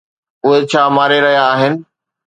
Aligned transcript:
اهي 0.45 0.59
ڇا 0.71 0.81
ماري 0.95 1.19
رهيا 1.25 1.43
آهن؟ 1.53 1.73